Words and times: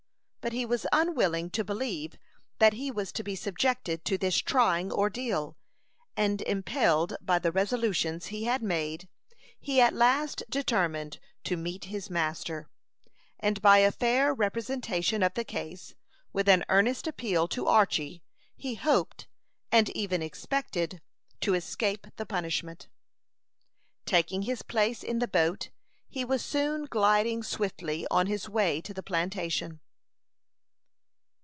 But 0.43 0.53
he 0.53 0.65
was 0.65 0.87
unwilling 0.91 1.51
to 1.51 1.63
believe 1.63 2.17
that 2.57 2.73
he 2.73 2.89
was 2.89 3.11
to 3.11 3.21
be 3.21 3.35
subjected 3.35 4.03
to 4.05 4.17
this 4.17 4.37
trying 4.39 4.91
ordeal, 4.91 5.55
and 6.17 6.41
impelled 6.41 7.15
by 7.21 7.37
the 7.37 7.51
resolutions 7.51 8.25
he 8.25 8.45
had 8.45 8.63
made, 8.63 9.07
he 9.59 9.79
at 9.81 9.93
last 9.93 10.41
determined 10.49 11.19
to 11.43 11.55
meet 11.55 11.85
his 11.85 12.09
master, 12.09 12.67
and 13.39 13.61
by 13.61 13.77
a 13.77 13.91
fair 13.91 14.33
representation 14.33 15.21
of 15.21 15.35
the 15.35 15.43
case, 15.43 15.93
with 16.33 16.49
an 16.49 16.65
earnest 16.69 17.05
appeal 17.05 17.47
to 17.49 17.67
Archy, 17.67 18.23
he 18.55 18.73
hoped, 18.73 19.27
and 19.71 19.89
even 19.89 20.23
expected, 20.23 21.03
to 21.41 21.53
escape 21.53 22.07
the 22.15 22.25
punishment. 22.25 22.89
Taking 24.07 24.41
his 24.41 24.63
place 24.63 25.03
in 25.03 25.19
the 25.19 25.27
boat, 25.27 25.69
he 26.09 26.25
was 26.25 26.43
soon 26.43 26.85
gliding 26.85 27.43
swiftly 27.43 28.07
on 28.09 28.25
his 28.25 28.49
way 28.49 28.81
to 28.81 28.91
the 28.93 29.03
plantation. 29.03 29.81